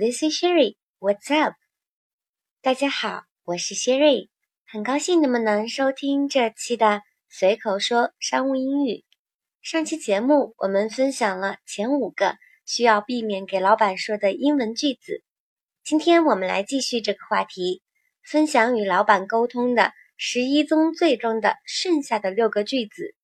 [0.00, 0.78] This is Sherry.
[0.98, 1.56] What's up?
[2.62, 4.30] 大家好，我是 Sherry，，
[4.66, 9.04] 很高兴你们能收听这期的随口说商务英语。
[9.60, 15.22] 上期节目我们分享了前五个需要避免给老板说的英文句子，
[15.84, 17.82] 今天我们来继续这个话题，
[18.24, 23.14] 分享与老板沟通的十一宗罪中的剩下的六个句子。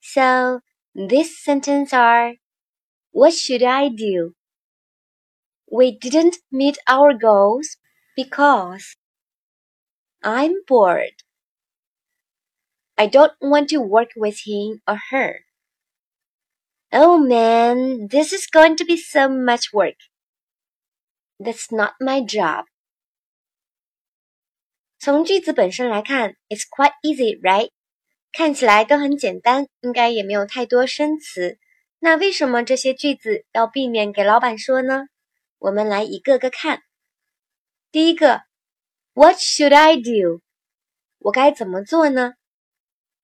[0.00, 0.62] So
[0.94, 2.36] this sentence are,
[3.10, 4.36] What should I do?
[5.71, 7.77] We didn't meet our goals
[8.15, 8.95] because
[10.21, 11.23] I'm bored.
[12.97, 15.41] I don't want to work with him or her.
[16.93, 19.97] Oh man, this is going to be so much work.
[21.39, 22.65] That's not my job.
[24.97, 27.71] 从句子本身来看，it's quite easy, right?
[28.31, 31.59] 看起来都很简单，应该也没有太多生词。
[31.99, 35.07] 那为什么这些句子要避免给老板说呢？
[35.60, 36.80] 我们来一个个看。
[37.92, 38.40] 第一个
[39.12, 40.40] ，What should I do？
[41.18, 42.32] 我该怎么做呢？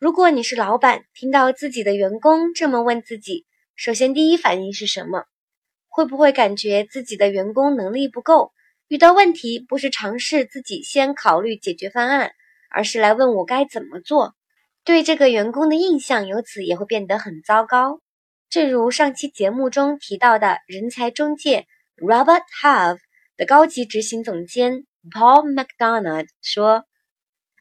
[0.00, 3.46] 如果你是老板，听到自己的员工这么问自己，
[3.76, 5.26] 首先第一反应是什么？
[5.86, 8.50] 会不会感觉自己的员工能力不够？
[8.88, 12.32] 遇到问题不是尝试自己先考虑解决方案，
[12.68, 14.34] 而是来问我该怎么做？
[14.82, 18.00] 对这个员工的印象由此也会变得很糟糕。
[18.50, 21.68] 正如上期节目中提到的人才中介。
[21.97, 22.99] Robert Half
[23.35, 26.85] 的高级执行总监 Paul McDonald 说：“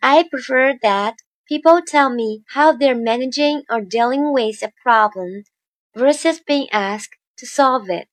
[0.00, 5.44] I prefer that people tell me how they're managing or dealing with a problem
[5.92, 8.08] versus being asked to solve it。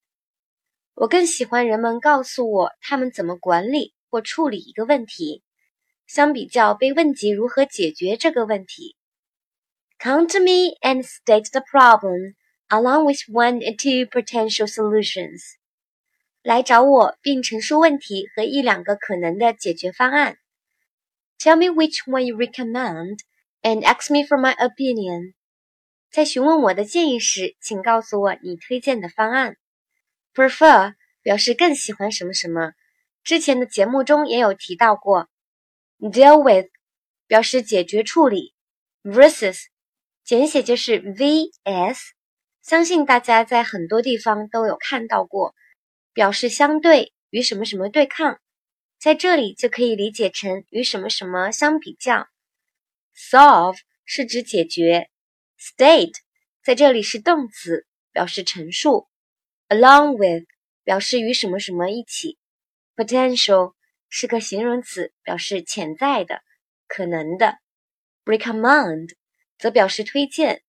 [0.95, 5.44] 我更喜欢人们告诉我他们怎么管理或处理一个问题，
[6.08, 8.96] 相比较被问及如何解决这个问题。
[10.00, 12.36] Come to me and state the problem
[12.69, 15.41] along with one or two potential solutions。”
[16.43, 20.39] 来找我，并陈述问题和一两个可能的解决方案。
[21.39, 23.19] Tell me which one you recommend
[23.62, 25.34] and ask me for my opinion。
[26.11, 29.56] 在询问我的建议时，请告诉我你推荐的方案。
[30.34, 32.73] Prefer 表示更喜欢什么什么，
[33.23, 35.29] 之前的节目中也有提到过。
[35.99, 36.71] Deal with
[37.27, 38.55] 表示解决处理。
[39.03, 39.65] Versus
[40.25, 41.99] 简写就是 vs，
[42.62, 45.55] 相信大家在很多地方都有看到过。
[46.20, 48.42] 表示相对与什么什么对抗，
[48.98, 52.28] 在这里就可以理解成与什么什么相比较。
[53.16, 55.08] Solve 是指解决
[55.58, 56.12] ，State
[56.62, 59.08] 在这里是动词，表示陈述。
[59.70, 60.47] Along with
[60.84, 62.37] 表示与什么什么一起。
[62.94, 63.72] Potential
[64.10, 66.42] 是个形容词，表示潜在的、
[66.87, 67.56] 可能的。
[68.26, 69.14] Recommend
[69.58, 70.62] 则表示推荐。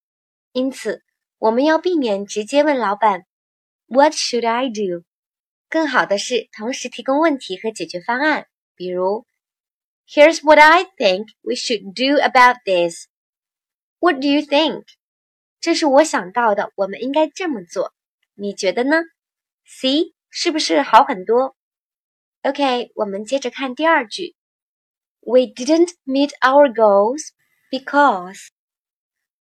[0.54, 1.04] 因此，
[1.40, 3.26] 我们要避免直接问老板
[3.88, 5.04] “What should I do？”
[5.72, 9.26] 更好的是同时提供问题和解决方案，比如
[10.06, 13.08] ，Here's what I think we should do about this.
[14.00, 14.84] What do you think?
[15.62, 17.94] 这是我想到的，我们应该这么做。
[18.34, 18.98] 你觉得呢
[19.66, 21.56] ？See 是不是好很多
[22.42, 24.36] ？OK，我们接着看第二句。
[25.22, 27.30] We didn't meet our goals
[27.72, 28.50] because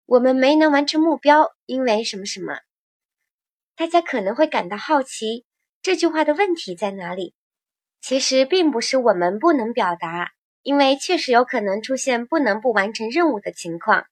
[0.05, 2.59] 我们没能完成目标，因为什么什么？
[3.75, 5.47] 大家可能会感到好奇。
[5.89, 7.33] 这句话的问题在哪里？
[8.03, 14.05] 其实并不是我们不能表达，因为确实有可能出现不能不完成任务的情况，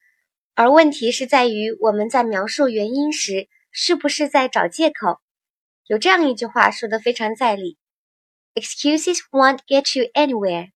[0.54, 5.20] 而问题是在于我们在描述原因时是不是在找借口。
[5.86, 7.76] 有这样一句话说的非常在理
[8.54, 10.70] ：“Excuses won't get you anywhere。”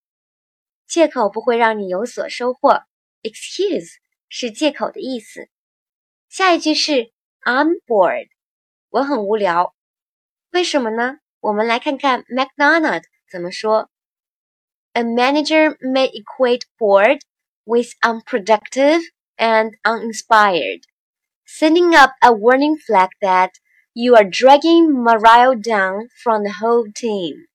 [0.87, 2.83] 借口不会让你有所收获。
[3.23, 3.89] Excuse
[4.29, 5.49] 是借口的意思。
[6.29, 7.11] 下一句是
[7.41, 8.29] “I'm bored”，
[8.91, 9.75] 我很无聊。
[10.52, 11.18] 为什么呢？
[11.42, 13.90] 我们来看看 McDonald 怎么说。
[14.94, 17.20] A manager may equate bored
[17.66, 19.02] with unproductive
[19.36, 20.84] and uninspired,
[21.46, 23.52] sending up a warning flag that
[23.92, 27.48] you are dragging morale down from the whole team.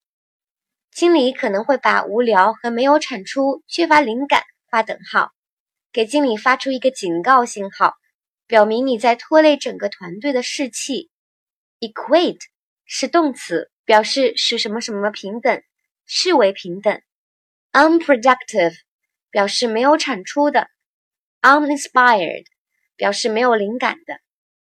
[0.93, 5.31] 经理可能会把无聊和没有产出、缺乏灵感划等号，
[5.93, 7.95] 给经理发出一个警告信号，
[8.47, 11.09] 表明你在拖累整个团队的士气。
[11.81, 12.43] Equate
[12.86, 15.62] 是动词，表示使什么什么平等，
[16.06, 17.02] 视为平等。
[17.74, 18.76] Unproductive
[19.30, 20.70] 表示没有产出的。
[21.42, 22.46] Uninspired
[22.96, 24.20] 表示没有灵感的。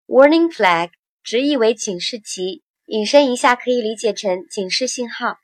[0.06, 0.90] Warning flag
[1.22, 5.38] 直译为警示旗，引申一下可以理解成警示信号。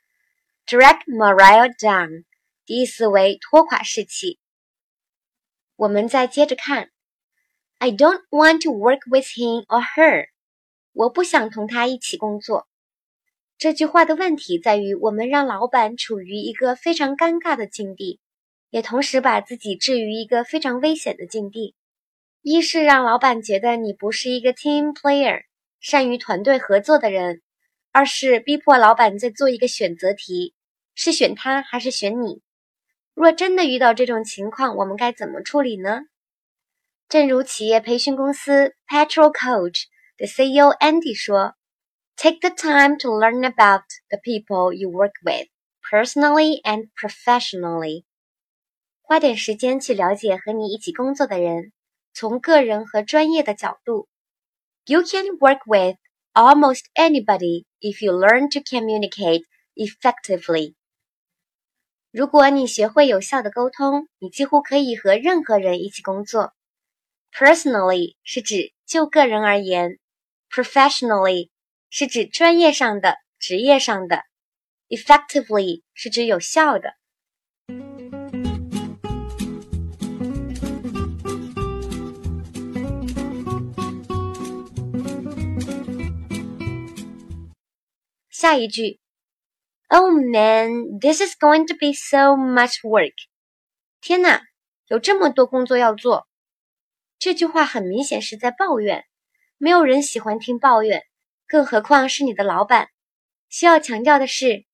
[0.65, 2.23] Drag morale down
[2.65, 4.39] 意思为拖垮士气。
[5.75, 6.89] 我们再接着看
[7.77, 10.29] ，I don't want to work with him or her。
[10.93, 12.67] 我不想同他一起工作。
[13.57, 18.19] 这句话的问题在于，我们让老板处于一个非常尴尬的境地，
[18.69, 21.75] 也同时把自己置于一个非常危险的境地。
[22.41, 25.43] 一是让老板觉得你不是一个 team player，
[25.79, 27.37] 善于团队合作的人；
[27.91, 30.53] 二是逼迫老板在做一个选择题，
[30.93, 32.41] 是选他还是选你。
[33.13, 36.01] 若真的遇到这种情况，我们该怎么处理呢？
[37.07, 39.83] 正如企业培训公司 Petrol Coach
[40.22, 45.48] 的 CEO Andy 说：“Take the time to learn about the people you work with,
[45.88, 48.04] personally and professionally。
[49.02, 51.72] 花点时间去了解和你一起工作的人，
[52.12, 54.08] 从个人和专业的角度。
[54.84, 55.96] You can work with
[56.34, 60.74] almost anybody if you learn to communicate effectively。”
[62.10, 66.52] 如果你学会有效的沟通，你几乎可以和任何人一起工作。
[67.32, 69.98] Personally 是指就个人而言
[70.53, 71.49] ，professionally
[71.89, 74.21] 是指专业上的、职业上的
[74.87, 76.93] ，effectively 是指有效的。
[88.29, 88.99] 下一句。
[89.87, 93.13] Oh man, this is going to be so much work.
[94.01, 94.41] 天哪，
[94.87, 96.27] 有这么多工作要做。
[97.19, 99.05] 这句话很明显是在抱怨，
[99.63, 101.05] 没有人喜欢听抱怨，
[101.47, 102.89] 更何况是你的老板。
[103.47, 104.65] 需要强调的是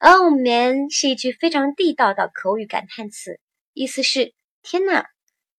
[0.00, 3.40] ，Oh man 是一句非常地道的口语感叹词，
[3.72, 5.06] 意思是天哪，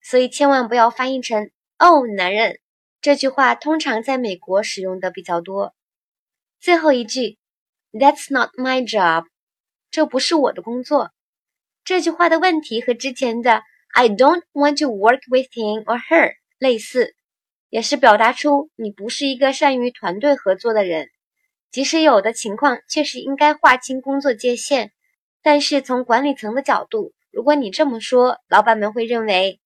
[0.00, 2.60] 所以千万不要翻译成 Oh 男人。
[3.00, 5.74] 这句话通常在美国使用的比较多。
[6.60, 7.38] 最后一句。
[7.90, 9.24] That's not my job，
[9.90, 11.10] 这不是我的工作。
[11.82, 17.15] 这句话的问题和之前的 I don't want to work with him or her 类似，
[17.68, 21.08] 也是表达出你不是一个善于团队合作的人。
[21.70, 24.90] 即使有的情况确实应该划清工作界限，
[25.42, 29.60] 但是从管理层的角度，如果你这么说，老板们会认为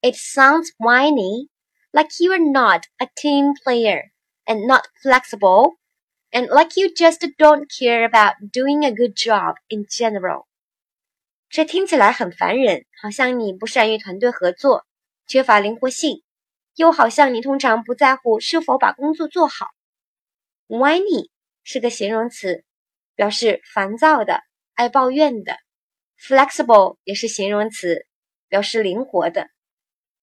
[0.00, 1.48] It sounds whiny,
[1.92, 4.10] like you're not a team player
[4.46, 5.76] and not flexible.
[6.34, 10.46] and like you just don't care about doing a good job in general。
[11.48, 14.84] 这听起来很烦人，好像你不善于团队合作，
[15.28, 16.23] 缺乏灵活性，
[16.76, 19.68] 又好像你通常不在乎是否把工作做好。
[20.66, 21.30] Whiny
[21.62, 22.64] 是个形容词，
[23.14, 24.40] 表示烦躁的、
[24.74, 25.56] 爱抱怨的。
[26.18, 28.06] Flexible 也是形容词，
[28.48, 29.48] 表示灵活的。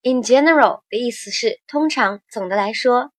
[0.02, 3.12] In general 的意思是通常、总的来说。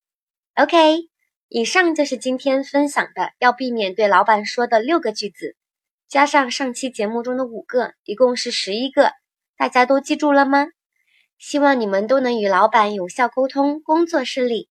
[0.56, 1.10] OK。
[1.50, 5.56] 以上就是今天分享的要避免对老板说的六个句子，
[6.08, 9.12] 加上上期节目中的五个，一共是十一个。
[9.56, 10.66] 大家都记住了吗？
[11.46, 14.70] 希望你们都能与老板有效沟通，工作顺利。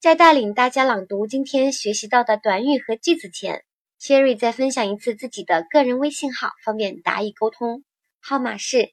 [0.00, 3.64] 在带领大家朗读今天学习到的短语和句子前
[4.00, 7.84] ，Sherry 再分享一次自己的个人微信号，方便答疑沟通。
[8.18, 8.92] 号码是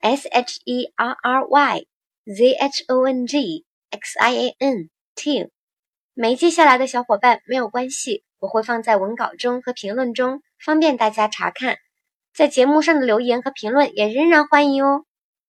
[0.00, 1.84] S H E R R Y
[2.24, 5.48] Z H O N G X I A N T。
[6.12, 11.76] 没记下来的小伙伴没有关系，我会放在文稿中和评论中，方便大家查看。
[12.34, 15.04] 在节目上的留言和评论也仍然欢迎哦，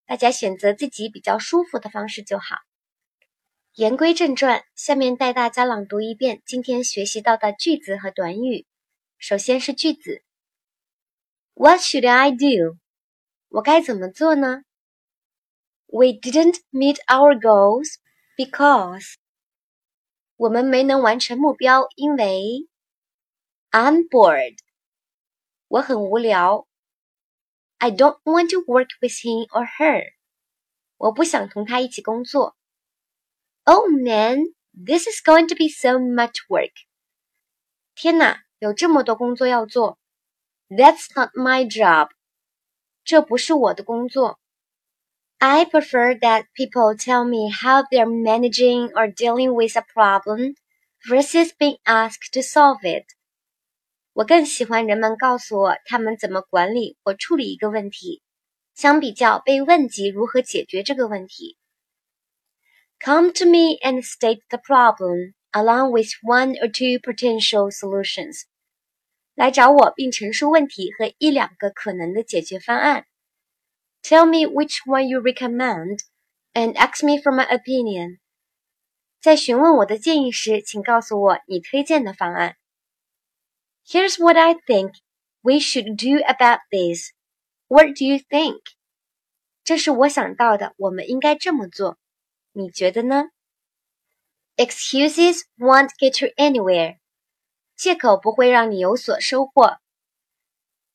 [0.06, 2.58] 大家选择自己比较舒服的方式就好。
[3.74, 8.68] 言归正传，下面带大家朗读一遍今天学习到的句子和短语。
[9.18, 10.22] 首先是句子
[11.54, 12.78] ：What should I do？
[13.50, 14.64] 我该怎么做呢
[15.88, 17.96] ？We didn't meet our goals
[18.36, 19.16] because
[20.36, 22.68] 我们没能完成目标，因为
[23.72, 24.58] I'm bored。
[25.68, 26.68] 我很无聊。
[27.83, 30.05] I don't want to work with him or her。
[30.97, 32.57] 我不想同他一起工作。
[33.65, 36.73] Oh man, this is going to be so much work。
[37.95, 39.99] 天哪，有这么多工作要做。
[40.69, 42.11] That's not my job。
[43.05, 44.39] 这不是我的工作。
[45.39, 50.57] I prefer that people tell me how they're managing or dealing with a problem
[51.09, 53.07] versus being asked to solve it.
[54.14, 58.22] 我更喜欢人们告诉我他们怎么管理或处理一个问题，
[58.76, 61.58] 相比较被问及如何解决这个问题。
[63.00, 68.44] Come to me and state the problem along with one or two potential solutions.
[69.34, 73.06] 来找我并陈述问题和一两个可能的解决方案。
[74.04, 76.02] Tell me which one you recommend,
[76.54, 78.20] and ask me for my opinion.
[79.20, 82.58] 在询问我的建议时，请告诉我你推荐的方案。
[83.87, 84.93] Here's what I think
[85.43, 87.13] we should do about this.
[87.69, 88.61] What do you think?
[89.65, 91.99] 这是我想到的，我们应该这么做。
[92.53, 93.31] 你觉得呢？
[94.57, 96.99] Excuses won't get you anywhere.
[97.77, 99.79] 借口不会让你有所收获。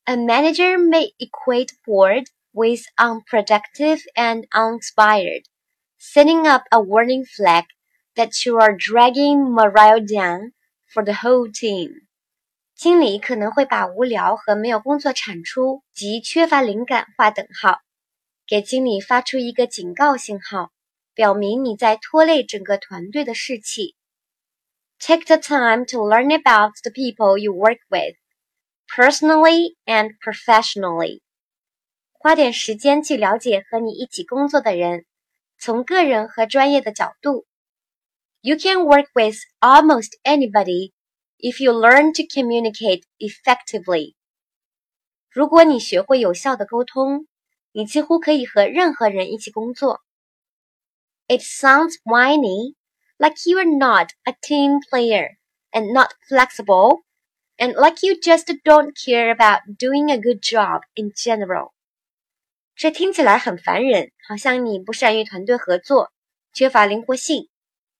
[0.05, 5.45] A manager may equate bored with unproductive and uninspired,
[5.97, 7.65] setting up a warning flag
[8.15, 10.51] that you are dragging morale down
[10.93, 12.06] for the whole team.
[12.77, 17.79] 经理可能会把无聊和没有工作产出及缺乏灵感划等号，
[18.47, 20.71] 给经理发出一个警告信号，
[21.13, 23.95] 表明你在拖累整个团队的士气。
[24.99, 28.15] Take the time to learn about the people you work with,
[28.87, 31.21] personally and professionally.
[32.11, 35.05] 花点时间去了解和你一起工作的人，
[35.57, 37.45] 从个人和专业的角度。
[38.41, 40.91] You can work with almost anybody
[41.39, 44.15] if you learn to communicate effectively.
[45.29, 47.27] 如果你学会有效的沟通，
[47.71, 50.01] 你几乎可以和任何人一起工作。
[51.27, 52.75] It sounds whiny,
[53.17, 55.37] like you are not a team player
[55.71, 57.01] and not flexible,
[57.57, 61.71] and like you just don't care about doing a good job in general.
[62.75, 66.11] 这听起来很烦人，好像你不善于团队合作，
[66.53, 67.49] 缺乏灵活性，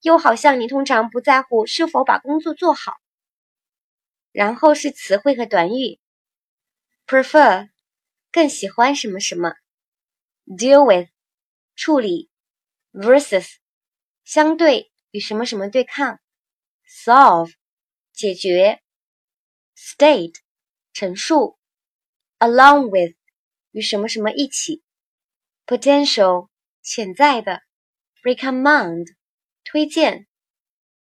[0.02, 2.94] 又好像你通常不在乎是否把工作做好。
[4.39, 5.99] 然后是词汇和短语
[7.09, 7.71] ：prefer，
[8.31, 9.55] 更喜欢什么什么
[10.47, 11.11] ；deal with，
[11.75, 12.31] 处理
[12.93, 13.57] ；versus，
[14.23, 16.21] 相对与什么什么对抗
[16.87, 17.53] ；solve，
[18.13, 18.81] 解决
[19.77, 20.37] ；state，
[20.93, 21.59] 陈述
[22.39, 23.17] ；along with，
[23.73, 24.85] 与什么什么一起
[25.67, 26.49] ；potential，
[26.81, 27.63] 潜在的
[28.23, 29.17] ；recommend，
[29.65, 30.29] 推荐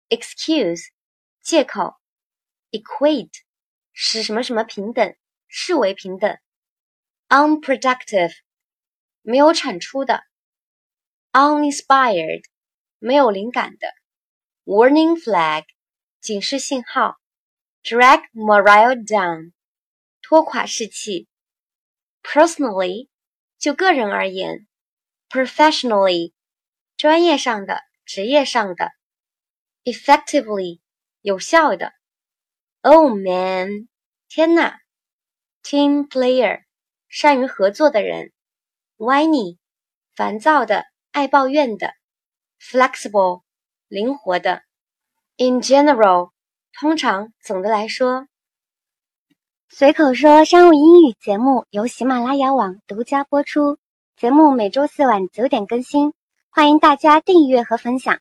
[0.09, 0.87] ；excuse，
[1.43, 2.01] 借口。
[2.76, 3.32] equate
[3.94, 5.16] 使什么什么平等，
[5.48, 6.38] 视为平等。
[7.30, 8.34] unproductive
[9.22, 10.24] 没有产出的。
[11.32, 12.44] uninspired
[13.00, 13.88] 没有灵感的。
[14.66, 15.64] warning flag
[16.20, 17.20] 警示信号。
[17.84, 19.54] drag morale down
[20.22, 21.28] 拖垮士气。
[22.22, 23.10] personally
[23.58, 24.68] 就个人而言。
[25.30, 26.34] professionally
[26.98, 28.92] 专业上的、职业上的。
[29.84, 30.82] effectively
[31.22, 31.94] 有效的。
[32.89, 33.89] Oh man，
[34.29, 34.75] 天呐
[35.65, 36.61] ！Team player，
[37.09, 38.31] 善于合作的人。
[38.97, 39.59] Whiny，
[40.15, 41.95] 烦躁的，爱抱怨的。
[42.61, 43.43] Flexible，
[43.89, 44.63] 灵活的。
[45.37, 46.31] In general，
[46.73, 48.29] 通常，总的来说。
[49.69, 53.79] 随口说商务英语节目由喜马拉雅网独家播出，
[54.17, 56.15] 节目每周四晚九点更新，
[56.51, 58.21] 欢迎大家订阅和分享。